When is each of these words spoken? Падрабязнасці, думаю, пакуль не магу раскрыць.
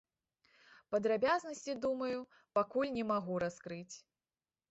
Падрабязнасці, 0.93 1.75
думаю, 1.83 2.17
пакуль 2.59 2.93
не 2.97 3.03
магу 3.13 3.33
раскрыць. 3.47 3.95